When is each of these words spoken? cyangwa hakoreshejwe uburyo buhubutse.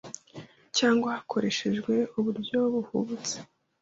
cyangwa 0.77 1.07
hakoreshejwe 1.15 1.93
uburyo 2.17 2.59
buhubutse. 2.73 3.35